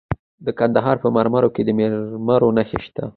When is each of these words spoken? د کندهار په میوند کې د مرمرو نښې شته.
د 0.45 0.47
کندهار 0.59 0.95
په 1.03 1.07
میوند 1.15 1.53
کې 1.55 1.61
د 1.67 1.69
مرمرو 1.81 2.49
نښې 2.57 2.79
شته. 2.85 3.03